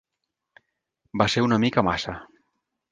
[1.23, 2.19] Va ser una mica massa.